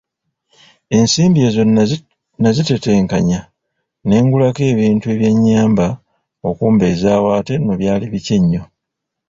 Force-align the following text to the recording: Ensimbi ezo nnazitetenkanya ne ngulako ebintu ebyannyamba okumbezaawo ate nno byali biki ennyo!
Ensimbi 0.97 1.39
ezo 1.47 1.61
nnazitetenkanya 2.37 3.39
ne 4.07 4.17
ngulako 4.23 4.61
ebintu 4.71 5.05
ebyannyamba 5.13 5.87
okumbezaawo 6.49 7.27
ate 7.39 7.53
nno 7.57 7.73
byali 7.81 8.05
biki 8.13 8.31
ennyo! 8.39 8.61